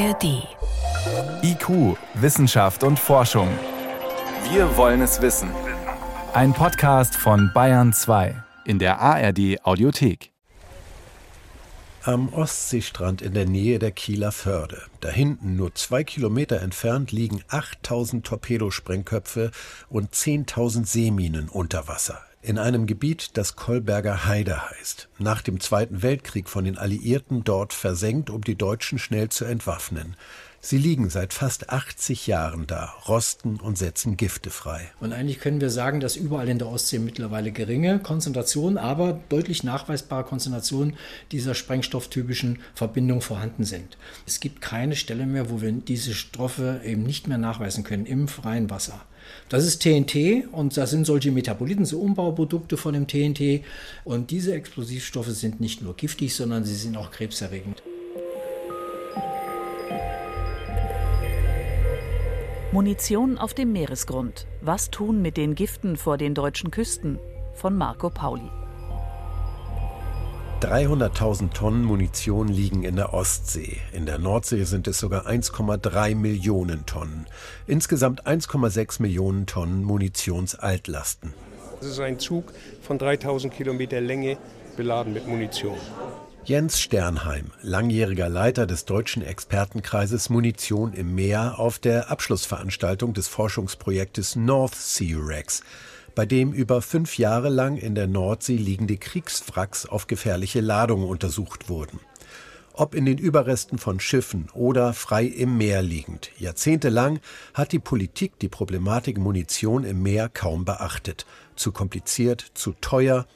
[0.00, 0.48] ARD.
[1.42, 3.48] IQ, Wissenschaft und Forschung.
[4.50, 5.50] Wir wollen es wissen.
[6.32, 10.32] Ein Podcast von Bayern 2 in der ARD Audiothek.
[12.02, 14.80] Am Ostseestrand in der Nähe der Kieler Förde.
[15.00, 19.50] Da hinten, nur zwei Kilometer entfernt, liegen 8000 Torpedosprengköpfe
[19.90, 26.02] und 10.000 Seeminen unter Wasser in einem Gebiet, das Kolberger Heide heißt, nach dem Zweiten
[26.02, 30.16] Weltkrieg von den Alliierten dort versenkt, um die Deutschen schnell zu entwaffnen.
[30.62, 34.90] Sie liegen seit fast 80 Jahren da, rosten und setzen Gifte frei.
[35.00, 39.64] Und eigentlich können wir sagen, dass überall in der Ostsee mittlerweile geringe Konzentrationen, aber deutlich
[39.64, 40.96] nachweisbare Konzentrationen
[41.32, 43.96] dieser sprengstofftypischen Verbindung vorhanden sind.
[44.26, 48.28] Es gibt keine Stelle mehr, wo wir diese Stoffe eben nicht mehr nachweisen können im
[48.28, 49.00] freien Wasser.
[49.48, 53.64] Das ist TNT und das sind solche Metaboliten, so Umbauprodukte von dem TNT.
[54.04, 57.82] Und diese Explosivstoffe sind nicht nur giftig, sondern sie sind auch krebserregend.
[62.72, 64.46] Munition auf dem Meeresgrund.
[64.60, 67.18] Was tun mit den Giften vor den deutschen Küsten?
[67.52, 68.48] Von Marco Pauli.
[70.60, 73.78] 300.000 Tonnen Munition liegen in der Ostsee.
[73.92, 77.26] In der Nordsee sind es sogar 1,3 Millionen Tonnen.
[77.66, 81.34] Insgesamt 1,6 Millionen Tonnen Munitionsaltlasten.
[81.80, 84.38] Das ist ein Zug von 3000 Kilometer Länge
[84.76, 85.76] beladen mit Munition.
[86.44, 94.36] Jens Sternheim, langjähriger Leiter des deutschen Expertenkreises Munition im Meer, auf der Abschlussveranstaltung des Forschungsprojektes
[94.36, 95.62] North Sea Rex
[96.14, 101.68] bei dem über fünf Jahre lang in der Nordsee liegende Kriegswracks auf gefährliche Ladungen untersucht
[101.68, 102.00] wurden.
[102.72, 106.30] Ob in den Überresten von Schiffen oder frei im Meer liegend.
[106.38, 107.20] Jahrzehntelang
[107.52, 111.26] hat die Politik die Problematik Munition im Meer kaum beachtet.
[111.56, 113.26] Zu kompliziert, zu teuer.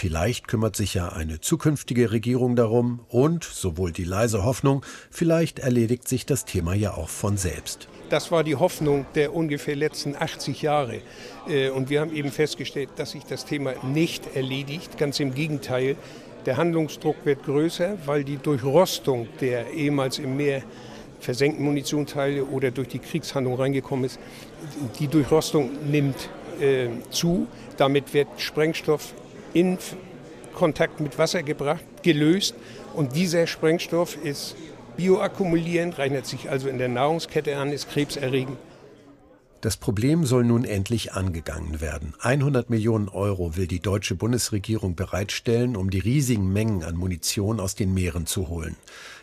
[0.00, 6.06] Vielleicht kümmert sich ja eine zukünftige Regierung darum und, sowohl die leise Hoffnung, vielleicht erledigt
[6.06, 7.88] sich das Thema ja auch von selbst.
[8.08, 11.00] Das war die Hoffnung der ungefähr letzten 80 Jahre.
[11.48, 14.98] Äh, und wir haben eben festgestellt, dass sich das Thema nicht erledigt.
[14.98, 15.96] Ganz im Gegenteil.
[16.46, 20.62] Der Handlungsdruck wird größer, weil die Durchrostung der ehemals im Meer
[21.18, 24.20] versenkten Munitionsteile oder durch die Kriegshandlung reingekommen ist,
[25.00, 26.28] die Durchrostung nimmt
[26.60, 27.48] äh, zu.
[27.76, 29.12] Damit wird Sprengstoff
[29.54, 29.78] in
[30.54, 32.54] Kontakt mit Wasser gebracht, gelöst.
[32.94, 34.56] Und dieser Sprengstoff ist
[34.96, 38.58] bioakkumulierend, rechnet sich also in der Nahrungskette an, ist krebserregend.
[39.60, 42.14] Das Problem soll nun endlich angegangen werden.
[42.20, 47.74] 100 Millionen Euro will die deutsche Bundesregierung bereitstellen, um die riesigen Mengen an Munition aus
[47.74, 48.76] den Meeren zu holen.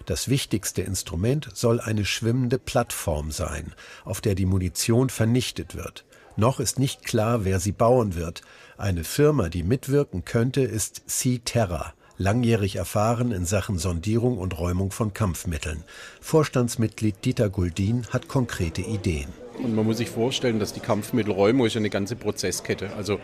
[0.05, 6.03] Das wichtigste Instrument soll eine schwimmende Plattform sein, auf der die Munition vernichtet wird.
[6.35, 8.41] Noch ist nicht klar, wer sie bauen wird.
[8.77, 14.91] Eine Firma, die mitwirken könnte, ist Sea Terra langjährig erfahren in Sachen Sondierung und Räumung
[14.91, 15.83] von Kampfmitteln.
[16.21, 19.27] Vorstandsmitglied Dieter Guldin hat konkrete Ideen.
[19.61, 22.91] Und man muss sich vorstellen, dass die Kampfmittelräumung ist eine ganze Prozesskette.
[22.95, 23.19] Also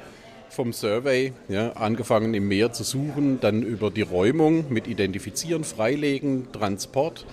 [0.50, 6.52] vom Survey, ja, angefangen im Meer zu suchen, dann über die Räumung mit Identifizieren, Freilegen,
[6.52, 7.26] Transport,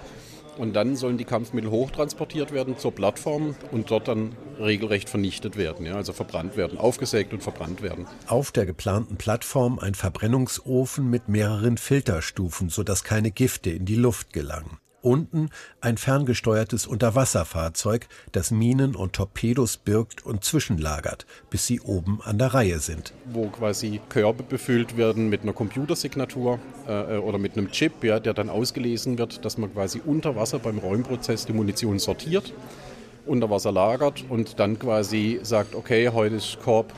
[0.59, 5.87] und dann sollen die Kampfmittel hochtransportiert werden zur Plattform und dort dann regelrecht vernichtet werden,
[5.87, 8.07] ja, also verbrannt werden, aufgesägt und verbrannt werden.
[8.27, 14.33] Auf der geplanten Plattform ein Verbrennungsofen mit mehreren Filterstufen, sodass keine Gifte in die Luft
[14.33, 14.79] gelangen.
[15.01, 15.51] Unten
[15.81, 22.53] ein ferngesteuertes Unterwasserfahrzeug, das Minen und Torpedos birgt und zwischenlagert, bis sie oben an der
[22.53, 23.13] Reihe sind.
[23.27, 28.35] Wo quasi Körbe befüllt werden mit einer Computersignatur äh, oder mit einem Chip, ja, der
[28.35, 32.53] dann ausgelesen wird, dass man quasi unter Wasser beim Räumprozess die Munition sortiert,
[33.25, 36.93] unter Wasser lagert und dann quasi sagt, okay, heute ist Korb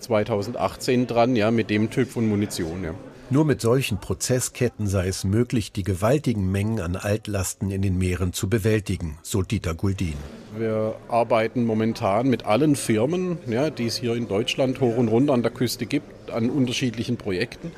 [0.00, 2.84] 2018 dran, ja, mit dem Typ von Munition.
[2.84, 2.94] Ja.
[3.34, 8.32] Nur mit solchen Prozessketten sei es möglich, die gewaltigen Mengen an Altlasten in den Meeren
[8.32, 10.14] zu bewältigen, so Dieter Guldin.
[10.56, 15.32] Wir arbeiten momentan mit allen Firmen, ja, die es hier in Deutschland hoch und runter
[15.32, 17.72] an der Küste gibt, an unterschiedlichen Projekten.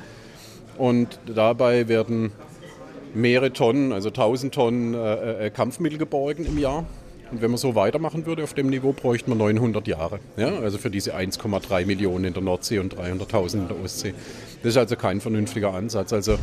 [0.77, 2.33] Und dabei werden
[3.15, 6.85] mehrere Tonnen, also 1000 Tonnen äh, äh, Kampfmittel geborgen im Jahr.
[7.31, 10.19] Und wenn man so weitermachen würde auf dem Niveau, bräuchte man 900 Jahre.
[10.37, 10.59] Ja?
[10.59, 14.13] Also für diese 1,3 Millionen in der Nordsee und 300.000 in der Ostsee.
[14.63, 16.13] Das ist also kein vernünftiger Ansatz.
[16.13, 16.37] Also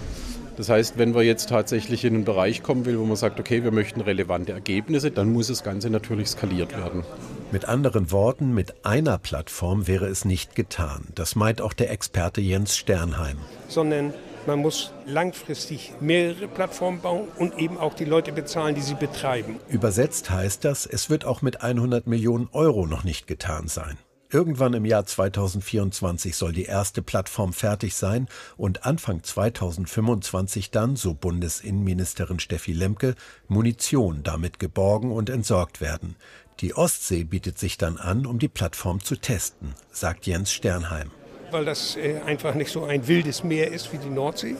[0.57, 3.65] das heißt, wenn wir jetzt tatsächlich in einen Bereich kommen will, wo man sagt, okay,
[3.65, 7.03] wir möchten relevante Ergebnisse, dann muss das Ganze natürlich skaliert werden.
[7.51, 11.09] Mit anderen Worten, mit einer Plattform wäre es nicht getan.
[11.15, 13.39] Das meint auch der Experte Jens Sternheim.
[13.69, 14.15] Sondern
[14.47, 19.59] man muss langfristig mehrere Plattformen bauen und eben auch die Leute bezahlen, die sie betreiben.
[19.69, 23.99] Übersetzt heißt das, es wird auch mit 100 Millionen Euro noch nicht getan sein.
[24.35, 28.27] Irgendwann im Jahr 2024 soll die erste Plattform fertig sein
[28.57, 33.15] und Anfang 2025 dann, so Bundesinnenministerin Steffi Lemke,
[33.47, 36.17] Munition damit geborgen und entsorgt werden.
[36.59, 41.13] Die Ostsee bietet sich dann an, um die Plattform zu testen, sagt Jens Sternheim.
[41.55, 44.57] Weil das äh, einfach nicht so ein wildes Meer ist wie die Nordsee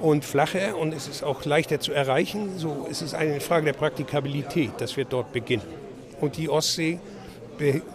[0.00, 2.50] und flacher und es ist auch leichter zu erreichen.
[2.58, 5.64] So ist es eine Frage der Praktikabilität, dass wir dort beginnen.
[6.20, 7.00] Und die Ostsee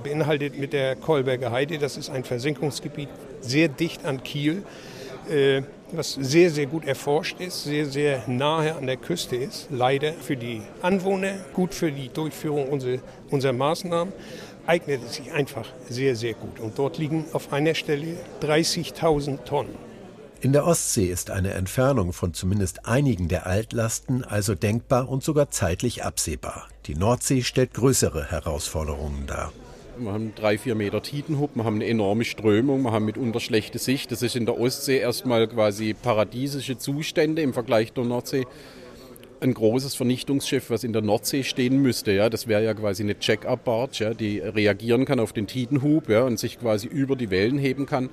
[0.03, 1.77] beinhaltet mit der Kolberger Heide.
[1.77, 3.07] Das ist ein Versenkungsgebiet
[3.39, 4.63] sehr dicht an Kiel,
[5.29, 5.61] äh,
[5.93, 9.69] was sehr, sehr gut erforscht ist, sehr, sehr nahe an der Küste ist.
[9.71, 12.99] Leider für die Anwohner, gut für die Durchführung unserer,
[13.29, 14.11] unserer Maßnahmen,
[14.65, 16.59] eignet es sich einfach sehr, sehr gut.
[16.59, 19.75] Und dort liegen auf einer Stelle 30.000 Tonnen.
[20.41, 25.51] In der Ostsee ist eine Entfernung von zumindest einigen der Altlasten also denkbar und sogar
[25.51, 26.67] zeitlich absehbar.
[26.85, 29.53] Die Nordsee stellt größere Herausforderungen dar.
[29.97, 33.77] Wir haben drei, vier Meter Tidenhub, wir haben eine enorme Strömung, wir haben mitunter schlechte
[33.77, 34.11] Sicht.
[34.11, 38.45] Das ist in der Ostsee erstmal quasi paradiesische Zustände im Vergleich zur Nordsee.
[39.43, 43.19] Ein großes Vernichtungsschiff, was in der Nordsee stehen müsste, ja, das wäre ja quasi eine
[43.19, 47.57] Check-up-Barge, ja, die reagieren kann auf den Tidenhub ja, und sich quasi über die Wellen
[47.57, 48.09] heben kann.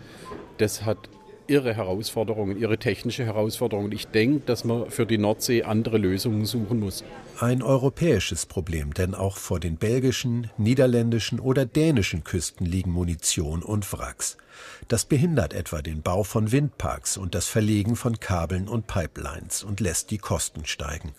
[0.59, 1.09] Das hat
[1.51, 3.93] ihre Herausforderungen, ihre technische Herausforderungen.
[3.93, 7.05] Ich denke, dass man für die Nordsee andere Lösungen suchen muss.
[7.41, 13.93] Ein europäisches Problem, denn auch vor den belgischen, niederländischen oder dänischen Küsten liegen Munition und
[13.93, 14.37] Wracks.
[14.89, 19.81] Das behindert etwa den Bau von Windparks und das Verlegen von Kabeln und Pipelines und
[19.81, 21.13] lässt die Kosten steigen.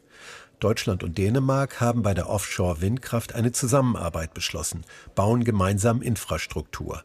[0.60, 4.86] Deutschland und Dänemark haben bei der Offshore-Windkraft eine Zusammenarbeit beschlossen,
[5.16, 7.04] bauen gemeinsam Infrastruktur.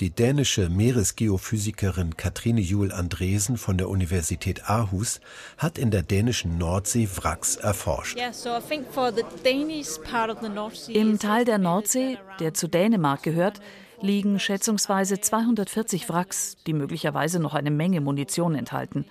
[0.00, 5.20] Die dänische Meeresgeophysikerin Katrine Juhl Andresen von der Universität Aarhus
[5.56, 8.18] hat in der dänischen Nordsee Wracks erforscht.
[10.88, 13.60] Im Teil der Nordsee, der zu Dänemark gehört,
[14.00, 19.06] liegen schätzungsweise 240 Wracks, die möglicherweise noch eine Menge Munition enthalten.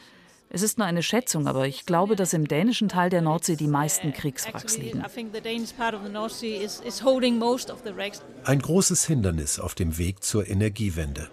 [0.56, 3.66] Es ist nur eine Schätzung, aber ich glaube, dass im dänischen Teil der Nordsee die
[3.66, 5.04] meisten Kriegswracks liegen.
[8.44, 11.28] Ein großes Hindernis auf dem Weg zur Energiewende.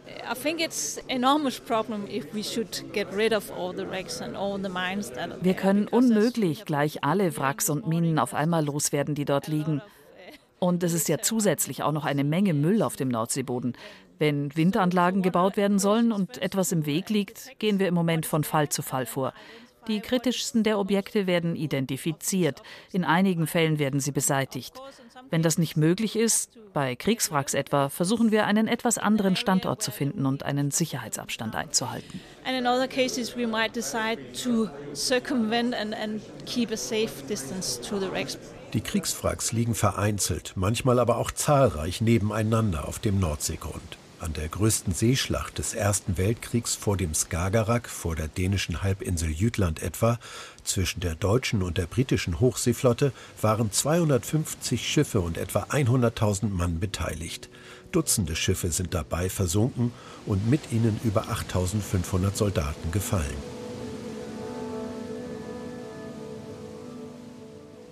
[5.43, 9.82] Wir können unmöglich gleich alle Wracks und Minen auf einmal loswerden, die dort liegen.
[10.58, 13.76] Und es ist ja zusätzlich auch noch eine Menge Müll auf dem Nordseeboden.
[14.20, 18.44] Wenn Windanlagen gebaut werden sollen und etwas im Weg liegt, gehen wir im Moment von
[18.44, 19.32] Fall zu Fall vor.
[19.88, 22.62] Die kritischsten der Objekte werden identifiziert.
[22.93, 24.75] In einigen Fällen werden sie beseitigt.
[25.31, 29.90] Wenn das nicht möglich ist, bei Kriegswracks etwa, versuchen wir einen etwas anderen Standort zu
[29.90, 32.20] finden und einen Sicherheitsabstand einzuhalten.
[32.44, 37.81] And in other cases we might decide to circumvent and, and keep a safe distance
[37.81, 38.37] to the wrecks.
[38.75, 43.96] Die Kriegswracks liegen vereinzelt, manchmal aber auch zahlreich nebeneinander auf dem Nordseegrund.
[44.20, 49.82] An der größten Seeschlacht des Ersten Weltkriegs vor dem Skagerrak, vor der dänischen Halbinsel Jütland
[49.82, 50.19] etwa,
[50.62, 57.49] zwischen der deutschen und der britischen Hochseeflotte, waren 250 Schiffe und etwa 100.000 Mann beteiligt.
[57.93, 59.90] Dutzende Schiffe sind dabei versunken
[60.26, 63.59] und mit ihnen über 8.500 Soldaten gefallen.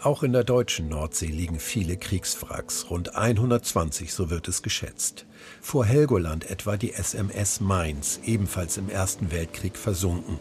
[0.08, 5.26] Auch in der deutschen Nordsee liegen viele Kriegswracks, rund 120, so wird es geschätzt.
[5.60, 10.40] Vor Helgoland etwa die SMS Mainz, ebenfalls im Ersten Weltkrieg versunken.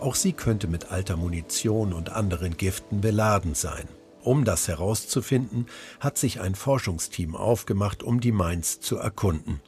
[0.00, 3.86] Auch sie könnte mit alter Munition und anderen Giften beladen sein.
[4.24, 5.66] Um das herauszufinden,
[6.00, 9.60] hat sich ein Forschungsteam aufgemacht, um die Mainz zu erkunden.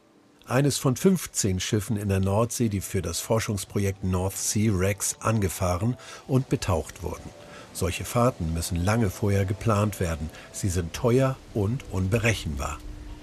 [0.44, 5.96] Eines von 15 Schiffen in der Nordsee, die für das Forschungsprojekt North Sea Rex angefahren
[6.26, 7.45] und betaucht wurden.
[7.76, 10.30] Solche Fahrten müssen lange vorher geplant werden.
[10.50, 12.78] Sie sind teuer und unberechenbar.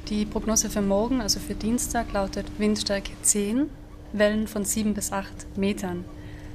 [0.09, 3.67] Die Prognose für morgen, also für Dienstag, lautet Windstärke 10,
[4.11, 6.05] Wellen von 7 bis 8 Metern.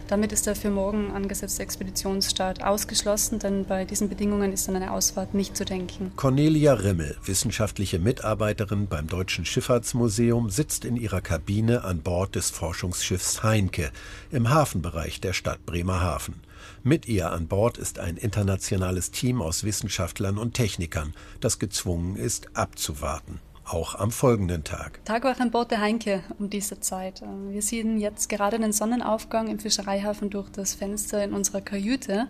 [0.08, 4.92] Damit ist der für morgen angesetzte Expeditionsstart ausgeschlossen, denn bei diesen Bedingungen ist an eine
[4.92, 6.12] Ausfahrt nicht zu denken.
[6.16, 13.42] Cornelia Rimmel, wissenschaftliche Mitarbeiterin beim Deutschen Schifffahrtsmuseum, sitzt in ihrer Kabine an Bord des Forschungsschiffs
[13.42, 13.90] Heinke
[14.30, 16.36] im Hafenbereich der Stadt Bremerhaven.
[16.82, 22.48] Mit ihr an Bord ist ein internationales Team aus Wissenschaftlern und Technikern, das gezwungen ist,
[22.56, 23.40] abzuwarten.
[23.68, 25.04] Auch am folgenden Tag.
[25.04, 27.22] Tagwach an Bord der Heinke um diese Zeit.
[27.50, 32.28] Wir sehen jetzt gerade den Sonnenaufgang im Fischereihafen durch das Fenster in unserer Kajüte.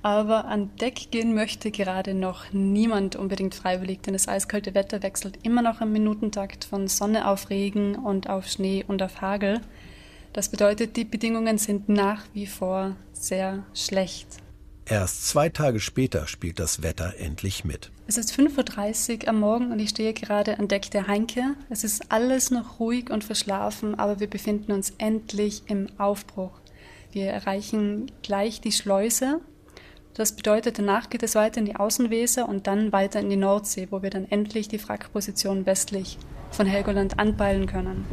[0.00, 5.38] Aber an Deck gehen möchte gerade noch niemand unbedingt freiwillig, denn das eiskalte Wetter wechselt
[5.42, 9.60] immer noch im Minutentakt von Sonne auf Regen und auf Schnee und auf Hagel.
[10.32, 14.28] Das bedeutet, die Bedingungen sind nach wie vor sehr schlecht.
[14.86, 17.90] Erst zwei Tage später spielt das Wetter endlich mit.
[18.10, 21.42] Es ist 5.30 Uhr am Morgen und ich stehe gerade an Deck der Heinke.
[21.68, 26.52] Es ist alles noch ruhig und verschlafen, aber wir befinden uns endlich im Aufbruch.
[27.12, 29.42] Wir erreichen gleich die Schleuse.
[30.14, 33.88] Das bedeutet, danach geht es weiter in die Außenweser und dann weiter in die Nordsee,
[33.90, 36.16] wo wir dann endlich die Wrackposition westlich
[36.50, 38.06] von Helgoland anpeilen können.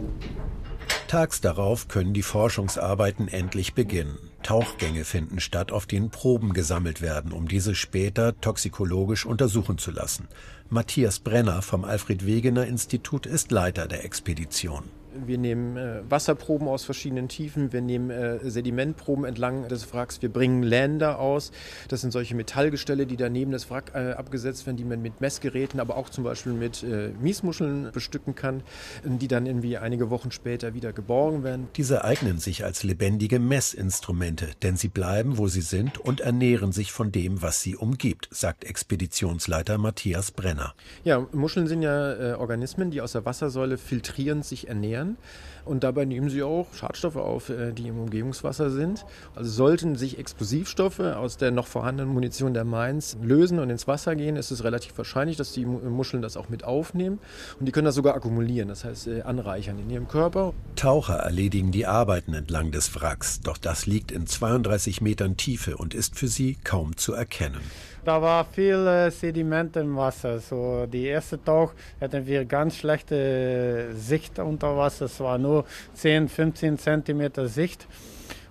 [1.07, 4.17] Tags darauf können die Forschungsarbeiten endlich beginnen.
[4.45, 10.27] Tauchgänge finden statt, auf denen Proben gesammelt werden, um diese später toxikologisch untersuchen zu lassen.
[10.69, 14.83] Matthias Brenner vom Alfred Wegener Institut ist Leiter der Expedition.
[15.25, 20.29] Wir nehmen äh, Wasserproben aus verschiedenen Tiefen, wir nehmen äh, Sedimentproben entlang des Wracks, wir
[20.29, 21.51] bringen Länder aus.
[21.87, 25.79] Das sind solche Metallgestelle, die daneben das Wrack äh, abgesetzt werden, die man mit Messgeräten,
[25.79, 28.63] aber auch zum Beispiel mit äh, Miesmuscheln bestücken kann,
[29.03, 31.67] die dann irgendwie einige Wochen später wieder geborgen werden.
[31.75, 36.91] Diese eignen sich als lebendige Messinstrumente, denn sie bleiben, wo sie sind und ernähren sich
[36.91, 40.73] von dem, was sie umgibt, sagt Expeditionsleiter Matthias Brenner.
[41.03, 45.17] Ja, Muscheln sind ja äh, Organismen, die aus der Wassersäule filtrierend sich ernähren ernähren.
[45.65, 49.03] Und dabei nehmen sie auch Schadstoffe auf, äh, die im Umgebungswasser sind.
[49.33, 54.15] Also sollten sich Explosivstoffe aus der noch vorhandenen Munition der Mainz lösen und ins Wasser
[54.15, 57.17] gehen, ist es relativ wahrscheinlich, dass die Muscheln das auch mit aufnehmen.
[57.59, 60.53] Und die können das sogar akkumulieren, das heißt äh, anreichern in ihrem Körper.
[60.75, 65.95] Taucher erledigen die Arbeiten entlang des Wracks, doch das liegt in 32 Metern Tiefe und
[65.95, 67.61] ist für sie kaum zu erkennen.
[68.05, 70.39] Da war viel äh, Sediment im Wasser.
[70.39, 75.05] So die erste Tauch hatten wir ganz schlechte Sicht unter Wasser.
[75.05, 77.87] Es war nur 10, 15 Zentimeter Sicht.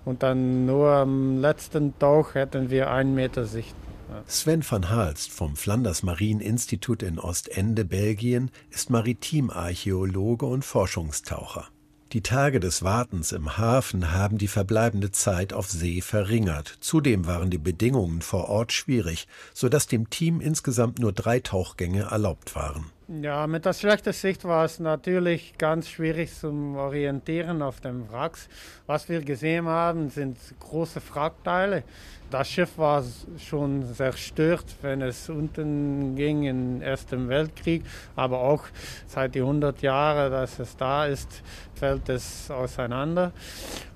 [0.03, 3.73] Und dann nur am letzten Tauch hätten wir einen Meter Sicht.
[4.27, 11.69] Sven van Halst vom Flanders Marieninstitut in Ostende, Belgien, ist Maritimarchäologe und Forschungstaucher.
[12.15, 16.77] Die Tage des Wartens im Hafen haben die verbleibende Zeit auf See verringert.
[16.79, 22.55] Zudem waren die Bedingungen vor Ort schwierig, sodass dem Team insgesamt nur drei Tauchgänge erlaubt
[22.55, 22.85] waren.
[23.07, 28.49] Ja, mit der schlechten Sicht war es natürlich ganz schwierig zum Orientieren auf dem Wracks.
[28.87, 31.83] Was wir gesehen haben, sind große Wrackteile.
[32.31, 33.03] Das Schiff war
[33.37, 37.83] schon zerstört, wenn es unten ging im Ersten Weltkrieg,
[38.15, 38.63] aber auch
[39.05, 41.43] seit die 100 Jahren, dass es da ist,
[41.75, 43.33] fällt es auseinander.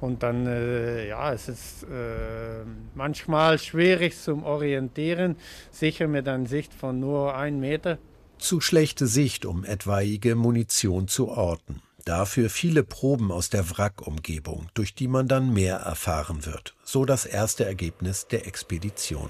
[0.02, 2.64] Und dann, äh, ja, es ist äh,
[2.94, 5.36] manchmal schwierig zum Orientieren,
[5.72, 7.98] sicher mit einer Sicht von nur einem Meter
[8.40, 11.82] zu schlechte Sicht, um etwaige Munition zu orten.
[12.06, 16.76] Dafür viele Proben aus der Wrackumgebung, durch die man dann mehr erfahren wird.
[16.84, 19.30] So das erste Ergebnis der Expedition.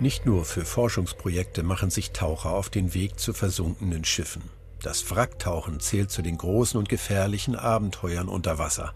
[0.00, 4.42] Nicht nur für Forschungsprojekte machen sich Taucher auf den Weg zu versunkenen Schiffen.
[4.80, 8.94] Das Wracktauchen zählt zu den großen und gefährlichen Abenteuern unter Wasser.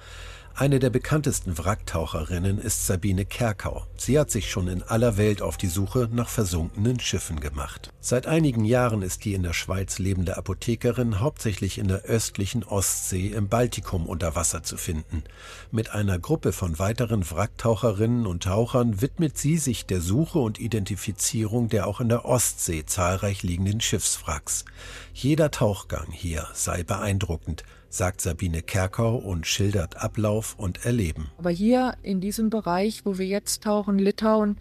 [0.54, 3.87] Eine der bekanntesten Wracktaucherinnen ist Sabine Kerkau.
[3.97, 7.90] Sie hat sich schon in aller Welt auf die Suche nach versunkenen Schiffen gemacht.
[8.00, 13.28] Seit einigen Jahren ist die in der Schweiz lebende Apothekerin hauptsächlich in der östlichen Ostsee
[13.28, 15.25] im Baltikum unter Wasser zu finden.
[15.71, 21.71] Mit einer Gruppe von weiteren Wracktaucherinnen und Tauchern widmet sie sich der Suche und Identifizierung
[21.71, 24.66] der auch in der Ostsee zahlreich liegenden Schiffswracks.
[25.14, 31.30] Jeder Tauchgang hier sei beeindruckend sagt Sabine Kerkau und schildert Ablauf und Erleben.
[31.37, 34.56] Aber hier in diesem Bereich, wo wir jetzt tauchen, Litauen,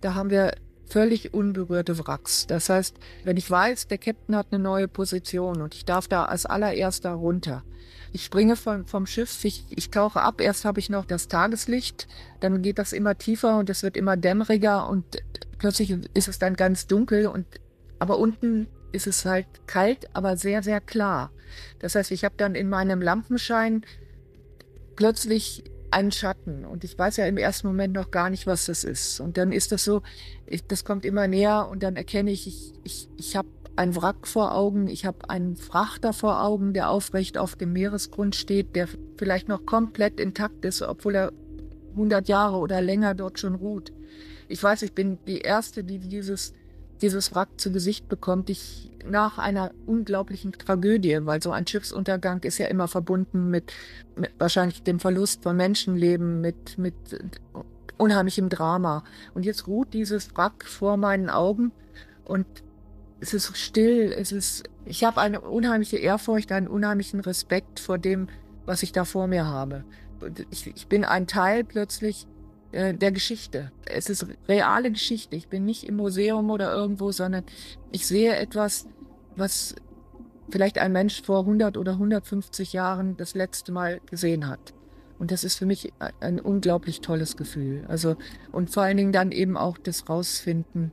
[0.00, 0.54] da haben wir
[0.86, 2.46] völlig unberührte Wracks.
[2.46, 6.24] Das heißt, wenn ich weiß, der Captain hat eine neue Position und ich darf da
[6.26, 7.64] als allererster runter.
[8.12, 12.06] Ich springe vom, vom Schiff, ich, ich tauche ab, erst habe ich noch das Tageslicht,
[12.40, 15.04] dann geht das immer tiefer und es wird immer dämmeriger und
[15.58, 17.44] plötzlich ist es dann ganz dunkel und
[17.98, 21.32] aber unten ist es halt kalt, aber sehr, sehr klar.
[21.78, 23.84] Das heißt, ich habe dann in meinem Lampenschein
[24.96, 28.84] plötzlich einen Schatten und ich weiß ja im ersten Moment noch gar nicht, was das
[28.84, 29.20] ist.
[29.20, 30.02] Und dann ist das so,
[30.46, 34.26] ich, das kommt immer näher und dann erkenne ich, ich, ich, ich habe ein Wrack
[34.26, 38.88] vor Augen, ich habe einen Frachter vor Augen, der aufrecht auf dem Meeresgrund steht, der
[39.16, 41.32] vielleicht noch komplett intakt ist, obwohl er
[41.92, 43.92] 100 Jahre oder länger dort schon ruht.
[44.48, 46.54] Ich weiß, ich bin die Erste, die dieses
[47.02, 52.58] dieses Wrack zu Gesicht bekommt, ich nach einer unglaublichen Tragödie, weil so ein Schiffsuntergang ist
[52.58, 53.72] ja immer verbunden mit,
[54.16, 56.94] mit wahrscheinlich dem Verlust von Menschenleben, mit, mit
[57.96, 59.04] unheimlichem Drama.
[59.34, 61.72] Und jetzt ruht dieses Wrack vor meinen Augen
[62.24, 62.46] und
[63.20, 68.28] es ist still, es ist, ich habe eine unheimliche Ehrfurcht, einen unheimlichen Respekt vor dem,
[68.64, 69.84] was ich da vor mir habe.
[70.50, 72.26] Ich, ich bin ein Teil plötzlich
[72.72, 73.72] äh, der Geschichte.
[73.86, 75.36] Es ist reale Geschichte.
[75.36, 77.44] Ich bin nicht im Museum oder irgendwo, sondern
[77.92, 78.86] ich sehe etwas,
[79.36, 79.74] was
[80.50, 84.74] vielleicht ein Mensch vor 100 oder 150 Jahren das letzte Mal gesehen hat.
[85.18, 87.84] Und das ist für mich ein unglaublich tolles Gefühl.
[87.88, 88.16] Also,
[88.52, 90.92] und vor allen Dingen dann eben auch das Rausfinden,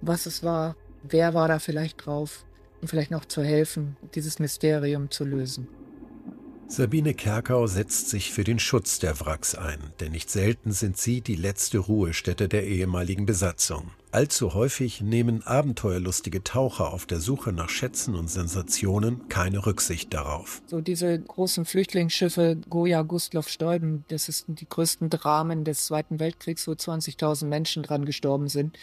[0.00, 2.44] was es war, wer war da vielleicht drauf
[2.80, 5.66] und vielleicht noch zu helfen, dieses Mysterium zu lösen.
[6.68, 11.20] Sabine Kerkau setzt sich für den Schutz der Wracks ein, denn nicht selten sind sie
[11.20, 13.92] die letzte Ruhestätte der ehemaligen Besatzung.
[14.16, 20.62] Allzu häufig nehmen abenteuerlustige Taucher auf der Suche nach Schätzen und Sensationen keine Rücksicht darauf.
[20.64, 26.66] So diese großen Flüchtlingsschiffe Goya, Gustloff, Stäuben, das sind die größten Dramen des Zweiten Weltkriegs,
[26.66, 28.78] wo 20.000 Menschen dran gestorben sind,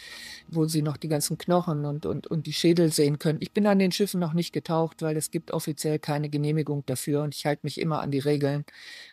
[0.46, 3.40] wo sie noch die ganzen Knochen und, und, und die Schädel sehen können.
[3.42, 7.24] Ich bin an den Schiffen noch nicht getaucht, weil es gibt offiziell keine Genehmigung dafür
[7.24, 8.64] und ich halte mich immer an die Regeln,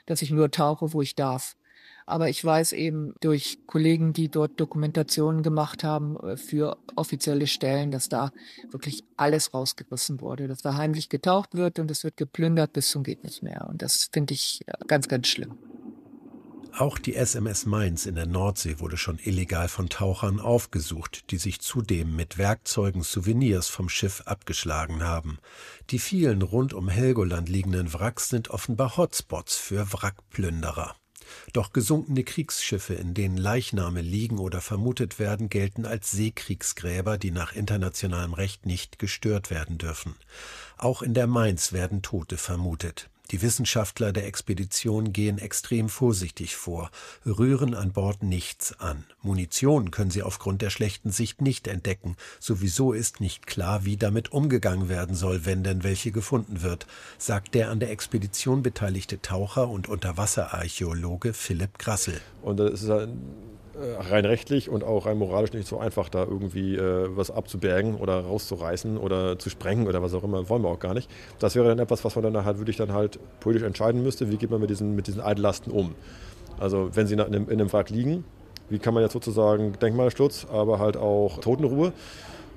[0.05, 1.55] dass ich nur tauche, wo ich darf.
[2.05, 7.91] Aber ich weiß eben durch Kollegen, die dort Dokumentationen gemacht haben äh, für offizielle Stellen,
[7.91, 8.31] dass da
[8.69, 13.03] wirklich alles rausgerissen wurde, dass da heimlich getaucht wird und es wird geplündert bis zum
[13.03, 13.67] geht nicht mehr.
[13.69, 15.57] Und das finde ich äh, ganz, ganz schlimm.
[16.77, 21.59] Auch die SMS Mainz in der Nordsee wurde schon illegal von Tauchern aufgesucht, die sich
[21.59, 25.39] zudem mit Werkzeugen Souvenirs vom Schiff abgeschlagen haben.
[25.89, 30.95] Die vielen rund um Helgoland liegenden Wracks sind offenbar Hotspots für Wrackplünderer.
[31.53, 37.53] Doch gesunkene Kriegsschiffe, in denen Leichname liegen oder vermutet werden, gelten als Seekriegsgräber, die nach
[37.53, 40.15] internationalem Recht nicht gestört werden dürfen.
[40.77, 43.09] Auch in der Mainz werden Tote vermutet.
[43.31, 46.91] Die Wissenschaftler der Expedition gehen extrem vorsichtig vor,
[47.25, 49.05] rühren an Bord nichts an.
[49.21, 52.17] Munition können sie aufgrund der schlechten Sicht nicht entdecken.
[52.41, 57.55] Sowieso ist nicht klar, wie damit umgegangen werden soll, wenn denn welche gefunden wird, sagt
[57.55, 62.19] der an der Expedition beteiligte Taucher und Unterwasserarchäologe Philipp Grassel.
[62.41, 63.17] Und das ist ein
[63.99, 68.21] rein rechtlich und auch rein moralisch nicht so einfach, da irgendwie äh, was abzubergen oder
[68.21, 71.09] rauszureißen oder zu sprengen oder was auch immer, wollen wir auch gar nicht.
[71.39, 74.37] Das wäre dann etwas, was man dann halt wirklich dann halt politisch entscheiden müsste, wie
[74.37, 75.95] geht man mit diesen, mit diesen Altlasten um.
[76.59, 78.23] Also wenn sie in einem, in einem Wrack liegen,
[78.69, 81.93] wie kann man jetzt sozusagen Denkmalschutz, aber halt auch Totenruhe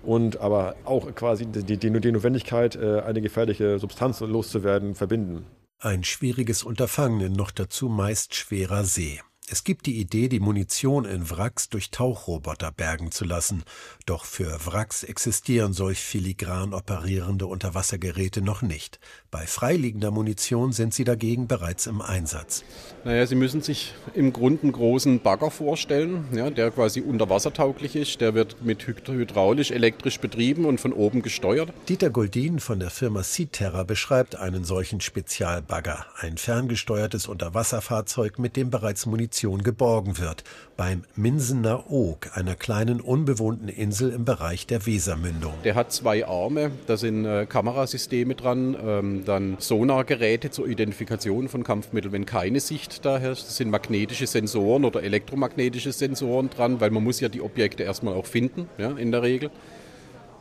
[0.03, 5.47] und aber auch quasi die, die, die Notwendigkeit, äh, eine gefährliche Substanz loszuwerden, verbinden.
[5.81, 9.21] Ein schwieriges Unterfangen noch dazu meist schwerer See.
[9.51, 13.63] Es gibt die Idee, die Munition in Wracks durch Tauchroboter bergen zu lassen.
[14.07, 18.99] Doch für Wracks existieren solch filigran operierende Unterwassergeräte noch nicht.
[19.31, 22.65] Bei freiliegender Munition sind sie dagegen bereits im Einsatz.
[23.05, 28.23] Naja, Sie müssen sich im Grunde einen großen Bagger vorstellen, ja, der quasi unterwassertauglich ist.
[28.23, 31.71] Der wird mit hydraulisch, elektrisch betrieben und von oben gesteuert.
[31.91, 36.07] Dieter Goldin von der Firma Seaterra beschreibt einen solchen Spezialbagger.
[36.17, 40.45] Ein ferngesteuertes Unterwasserfahrzeug, mit dem bereits Munition Munition geborgen wird,
[40.77, 45.55] beim Minsener Oog, einer kleinen unbewohnten Insel im Bereich der Wesermündung.
[45.65, 51.65] Der hat zwei Arme, da sind äh, Kamerasysteme dran, ähm, dann Sonargeräte zur Identifikation von
[51.65, 53.47] Kampfmitteln, wenn keine Sicht da herrscht.
[53.47, 58.15] Das sind magnetische Sensoren oder elektromagnetische Sensoren dran, weil man muss ja die Objekte erstmal
[58.15, 59.51] auch finden, ja, in der Regel.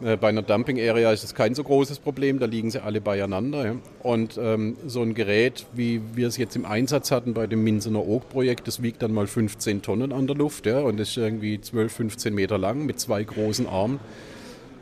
[0.01, 3.65] Äh, bei einer Dumping-Area ist das kein so großes Problem, da liegen sie alle beieinander.
[3.65, 3.75] Ja.
[4.01, 8.05] Und ähm, so ein Gerät, wie wir es jetzt im Einsatz hatten bei dem Minsener
[8.05, 11.93] Oak-Projekt, das wiegt dann mal 15 Tonnen an der Luft ja, und ist irgendwie 12,
[11.93, 13.99] 15 Meter lang mit zwei großen Armen.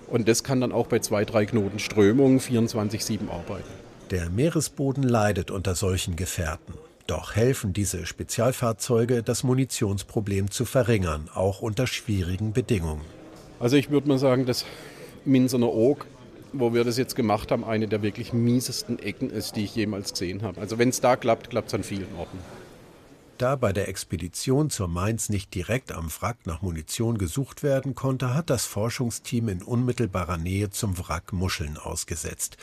[0.07, 3.69] Und das kann dann auch bei zwei, drei Knoten Strömung 24-7 arbeiten.
[4.11, 6.73] Der Meeresboden leidet unter solchen Gefährten.
[7.07, 13.01] Doch helfen diese Spezialfahrzeuge, das Munitionsproblem zu verringern, auch unter schwierigen Bedingungen.
[13.59, 14.65] Also ich würde mal sagen, dass
[15.25, 16.05] Minsener Oak,
[16.53, 20.11] wo wir das jetzt gemacht haben, eine der wirklich miesesten Ecken ist, die ich jemals
[20.11, 20.59] gesehen habe.
[20.59, 22.37] Also wenn es da klappt, klappt es an vielen Orten.
[23.41, 28.35] Da bei der Expedition zur Mainz nicht direkt am Wrack nach Munition gesucht werden konnte,
[28.35, 32.57] hat das Forschungsteam in unmittelbarer Nähe zum Wrack Muscheln ausgesetzt.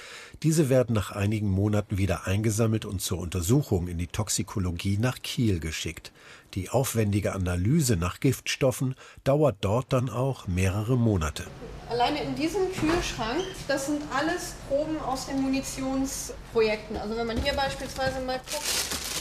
[0.44, 5.58] Diese werden nach einigen Monaten wieder eingesammelt und zur Untersuchung in die Toxikologie nach Kiel
[5.58, 6.12] geschickt.
[6.54, 11.42] Die aufwendige Analyse nach Giftstoffen dauert dort dann auch mehrere Monate.
[11.88, 16.96] Alleine in diesem Kühlschrank, das sind alles Proben aus den Munitionsprojekten.
[16.98, 19.17] Also wenn man hier beispielsweise mal guckt,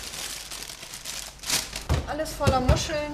[2.08, 3.14] alles voller Muscheln.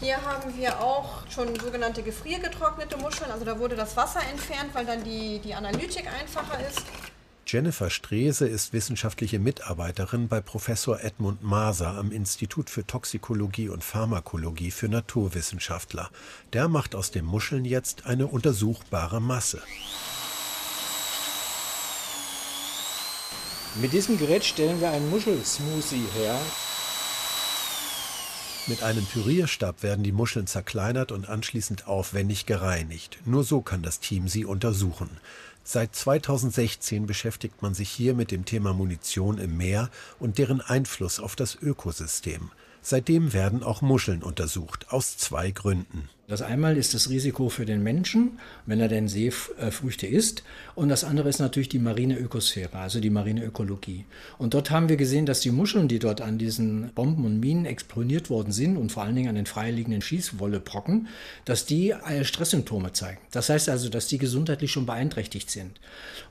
[0.00, 3.30] Hier haben wir auch schon sogenannte gefriergetrocknete Muscheln.
[3.30, 6.82] Also da wurde das Wasser entfernt, weil dann die, die Analytik einfacher ist.
[7.46, 14.70] Jennifer Strese ist wissenschaftliche Mitarbeiterin bei Professor Edmund Maser am Institut für Toxikologie und Pharmakologie
[14.70, 16.10] für Naturwissenschaftler.
[16.52, 19.60] Der macht aus den Muscheln jetzt eine untersuchbare Masse.
[23.74, 26.38] Mit diesem Gerät stellen wir einen Muschelsmoothie her.
[28.68, 33.18] Mit einem Pürierstab werden die Muscheln zerkleinert und anschließend aufwendig gereinigt.
[33.24, 35.10] Nur so kann das Team sie untersuchen.
[35.64, 41.18] Seit 2016 beschäftigt man sich hier mit dem Thema Munition im Meer und deren Einfluss
[41.18, 42.52] auf das Ökosystem.
[42.82, 46.08] Seitdem werden auch Muscheln untersucht, aus zwei Gründen.
[46.28, 50.44] Das einmal ist das Risiko für den Menschen, wenn er denn Seefrüchte isst.
[50.76, 54.04] Und das andere ist natürlich die marine Ökosphäre, also die marine Ökologie.
[54.38, 57.66] Und dort haben wir gesehen, dass die Muscheln, die dort an diesen Bomben und Minen
[57.66, 61.08] explodiert worden sind und vor allen Dingen an den freiliegenden Schießwollebrocken,
[61.44, 63.18] dass die äh, Stresssymptome zeigen.
[63.32, 65.80] Das heißt also, dass die gesundheitlich schon beeinträchtigt sind.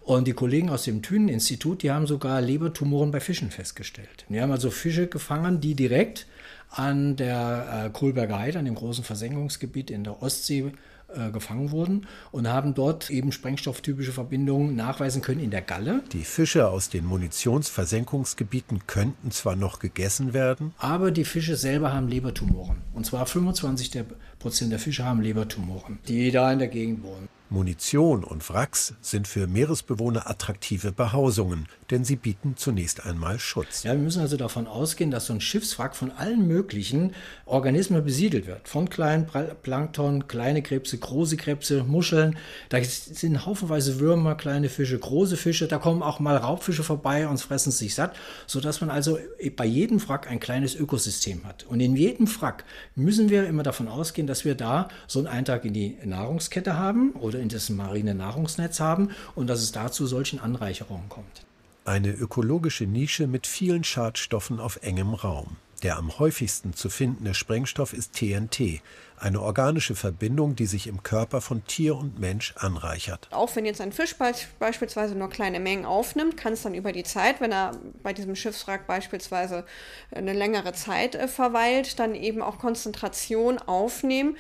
[0.02, 4.26] Und die Kollegen aus dem Thünen-Institut, die haben sogar Lebertumoren bei Fischen festgestellt.
[4.30, 6.28] Die haben also Fische gefangen, die direkt
[6.72, 10.72] an der äh, Kohlberger Heide, an dem großen Versenkungsgebiet in der Ostsee
[11.14, 16.04] äh, gefangen wurden und haben dort eben sprengstofftypische Verbindungen nachweisen können in der Galle.
[16.14, 22.08] Die Fische aus den Munitionsversenkungsgebieten könnten zwar noch gegessen werden, aber die Fische selber haben
[22.08, 22.78] Lebertumoren.
[22.94, 24.06] Und zwar 25
[24.40, 27.28] Prozent der Fische haben Lebertumoren, die da in der Gegend wohnen.
[27.52, 33.84] Munition und Wracks sind für Meeresbewohner attraktive Behausungen, denn sie bieten zunächst einmal Schutz.
[33.84, 37.14] Ja, wir müssen also davon ausgehen, dass so ein Schiffswrack von allen möglichen
[37.46, 38.70] Organismen besiedelt wird.
[38.70, 39.28] Von kleinen
[39.62, 42.38] Plankton, kleine Krebse, große Krebse, Muscheln.
[42.70, 45.68] Da sind haufenweise Würmer, kleine Fische, große Fische.
[45.68, 48.16] Da kommen auch mal Raubfische vorbei und fressen sich satt,
[48.48, 49.20] sodass man also
[49.58, 51.66] bei jedem Wrack ein kleines Ökosystem hat.
[51.66, 52.64] Und in jedem Wrack
[52.96, 57.12] müssen wir immer davon ausgehen, dass wir da so einen Eintrag in die Nahrungskette haben
[57.12, 61.46] oder in das marine Nahrungsnetz haben und dass es dazu solchen Anreicherungen kommt.
[61.84, 65.58] Eine ökologische Nische mit vielen Schadstoffen auf engem Raum.
[65.84, 68.82] Der am häufigsten zu findende Sprengstoff ist TNT,
[69.22, 73.28] eine organische Verbindung, die sich im Körper von Tier und Mensch anreichert.
[73.32, 74.16] Auch wenn jetzt ein Fisch
[74.60, 78.36] beispielsweise nur kleine Mengen aufnimmt, kann es dann über die Zeit, wenn er bei diesem
[78.36, 79.66] Schiffswrack beispielsweise
[80.12, 84.38] eine längere Zeit äh, verweilt, dann eben auch Konzentration aufnehmen,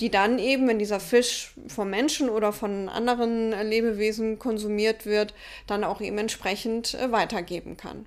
[0.00, 5.34] die dann eben, wenn dieser Fisch vom Menschen oder von anderen Lebewesen konsumiert wird,
[5.66, 8.06] dann auch eben entsprechend äh, weitergeben kann.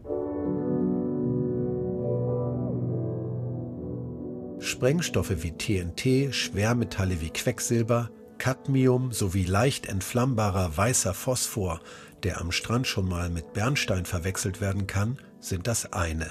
[4.61, 11.81] Sprengstoffe wie TNT, Schwermetalle wie Quecksilber, Cadmium sowie leicht entflammbarer weißer Phosphor,
[12.21, 16.27] der am Strand schon mal mit Bernstein verwechselt werden kann, sind das eine.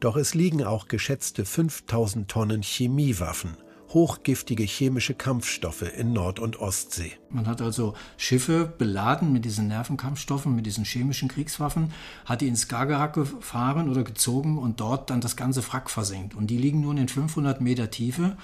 [0.00, 3.58] Doch es liegen auch geschätzte 5000 Tonnen Chemiewaffen,
[3.90, 7.12] hochgiftige chemische Kampfstoffe in Nord- und Ostsee.
[7.30, 11.92] Man hat also Schiffe beladen mit diesen Nervenkampfstoffen, mit diesen chemischen Kriegswaffen,
[12.24, 16.34] hat die ins Skagerrak gefahren oder gezogen und dort dann das ganze Wrack versenkt.
[16.34, 18.36] Und die liegen nun in 500 Meter Tiefe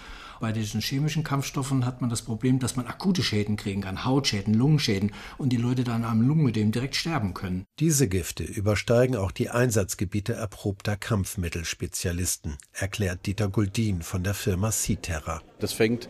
[0.43, 4.55] bei diesen chemischen Kampfstoffen hat man das Problem, dass man akute Schäden kriegen kann, Hautschäden,
[4.55, 7.65] Lungenschäden und die Leute dann am Lungenödem direkt sterben können.
[7.79, 15.43] Diese Gifte übersteigen auch die Einsatzgebiete erprobter Kampfmittelspezialisten, erklärt Dieter Guldin von der Firma Citerra.
[15.61, 16.09] Das fängt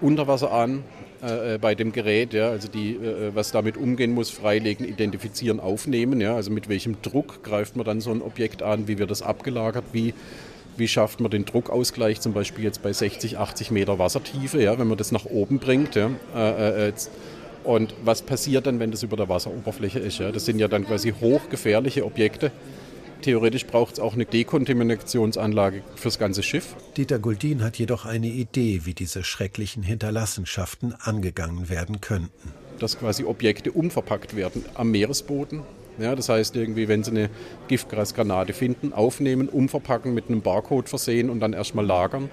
[0.00, 0.82] unter Wasser an,
[1.22, 5.60] äh, äh, bei dem Gerät, ja, also die, äh, was damit umgehen muss, freilegen, identifizieren,
[5.60, 9.12] aufnehmen, ja, also mit welchem Druck greift man dann so ein Objekt an, wie wird
[9.12, 10.14] das abgelagert, wie
[10.78, 14.88] wie schafft man den Druckausgleich zum Beispiel jetzt bei 60, 80 Meter Wassertiefe, ja, wenn
[14.88, 15.94] man das nach oben bringt.
[15.94, 16.92] Ja, äh, äh,
[17.64, 20.18] und was passiert dann, wenn das über der Wasseroberfläche ist?
[20.18, 20.32] Ja?
[20.32, 22.50] Das sind ja dann quasi hochgefährliche Objekte.
[23.22, 26.76] Theoretisch braucht es auch eine Dekontaminationsanlage fürs ganze Schiff.
[26.96, 32.52] Dieter Guldin hat jedoch eine Idee, wie diese schrecklichen Hinterlassenschaften angegangen werden könnten.
[32.78, 35.62] Dass quasi Objekte umverpackt werden am Meeresboden
[35.98, 37.30] ja, das heißt irgendwie, wenn Sie eine
[37.68, 42.30] Giftgasgranate finden, aufnehmen, umverpacken, mit einem Barcode versehen und dann erstmal lagern,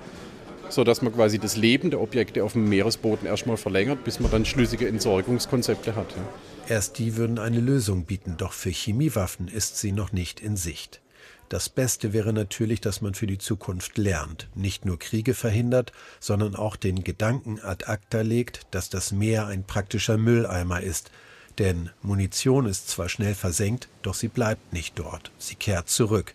[0.70, 4.46] sodass man quasi das Leben der Objekte auf dem Meeresboden erstmal verlängert, bis man dann
[4.46, 6.12] schlüssige Entsorgungskonzepte hat.
[6.12, 6.76] Ja.
[6.76, 11.02] Erst die würden eine Lösung bieten, doch für Chemiewaffen ist sie noch nicht in Sicht.
[11.50, 16.56] Das Beste wäre natürlich, dass man für die Zukunft lernt, nicht nur Kriege verhindert, sondern
[16.56, 21.12] auch den Gedanken ad acta legt, dass das Meer ein praktischer Mülleimer ist,
[21.60, 26.34] denn Munition ist zwar schnell versenkt, doch sie bleibt nicht dort, sie kehrt zurück.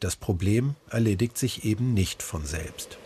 [0.00, 2.98] Das Problem erledigt sich eben nicht von selbst.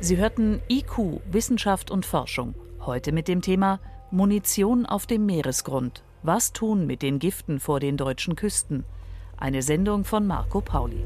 [0.00, 2.54] Sie hörten IQ, Wissenschaft und Forschung.
[2.86, 3.80] Heute mit dem Thema
[4.12, 6.04] Munition auf dem Meeresgrund.
[6.22, 8.84] Was tun mit den Giften vor den deutschen Küsten?
[9.36, 11.02] Eine Sendung von Marco Pauli.